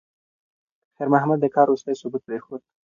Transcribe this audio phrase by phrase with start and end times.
[0.95, 2.61] خیر محمد د کار وروستی ثبوت پرېښود.